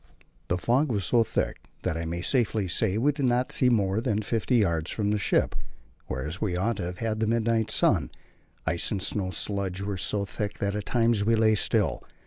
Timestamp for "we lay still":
11.23-12.01